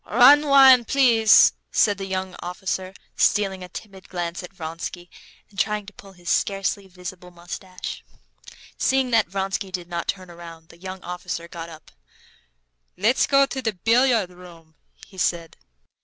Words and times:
"Rhine 0.03 0.47
wine, 0.47 0.83
please," 0.85 1.53
said 1.71 1.99
the 1.99 2.07
young 2.07 2.35
officer, 2.39 2.95
stealing 3.15 3.63
a 3.63 3.69
timid 3.69 4.09
glance 4.09 4.41
at 4.41 4.51
Vronsky, 4.51 5.11
and 5.51 5.59
trying 5.59 5.85
to 5.85 5.93
pull 5.93 6.13
his 6.13 6.27
scarcely 6.27 6.87
visible 6.87 7.29
mustache. 7.29 8.03
Seeing 8.79 9.11
that 9.11 9.27
Vronsky 9.29 9.69
did 9.69 9.87
not 9.87 10.07
turn 10.07 10.31
round, 10.31 10.69
the 10.69 10.79
young 10.79 11.03
officer 11.03 11.47
got 11.47 11.69
up. 11.69 11.91
"Let's 12.97 13.27
go 13.27 13.43
into 13.43 13.61
the 13.61 13.73
billiard 13.73 14.31
room," 14.31 14.73
he 15.05 15.19
said. 15.19 15.55